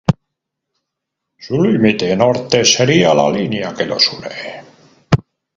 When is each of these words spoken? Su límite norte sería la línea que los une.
Su 1.37 1.61
límite 1.63 2.15
norte 2.15 2.65
sería 2.65 3.13
la 3.13 3.29
línea 3.29 3.71
que 3.75 3.85
los 3.85 4.11
une. 4.11 4.63